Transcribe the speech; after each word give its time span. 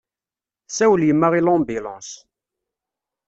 Tessawel 0.67 1.01
yemma 1.07 1.27
i 1.39 1.41
lambilanṣ. 1.41 2.09